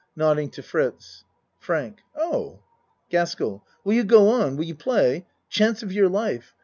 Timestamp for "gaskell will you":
3.11-4.03